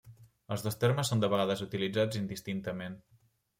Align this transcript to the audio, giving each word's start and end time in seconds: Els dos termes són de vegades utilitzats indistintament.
Els 0.55 0.63
dos 0.67 0.77
termes 0.83 1.11
són 1.13 1.21
de 1.25 1.29
vegades 1.35 1.63
utilitzats 1.67 2.19
indistintament. 2.23 3.01